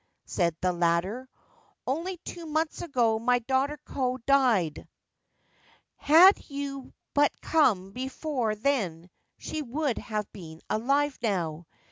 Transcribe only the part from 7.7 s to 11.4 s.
before then she would have been alive